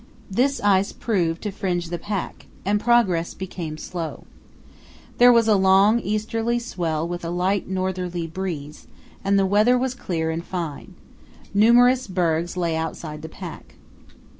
[0.31, 4.23] This ice proved to fringe the pack, and progress became slow.
[5.19, 8.87] There was a long easterly swell with a light northerly breeze,
[9.23, 10.95] and the weather was clear and fine.
[11.53, 13.75] Numerous bergs lay outside the pack.